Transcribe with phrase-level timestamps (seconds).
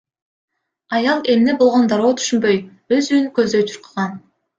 [0.95, 2.57] Аял эмне болгонун дароо түшүнбөй,
[2.97, 4.11] өз үйүн көздөй чуркаган.